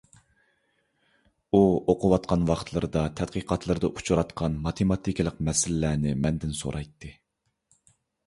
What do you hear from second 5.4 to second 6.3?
مەسىلىلەرنى